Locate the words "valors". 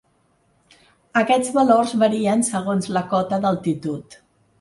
1.57-1.93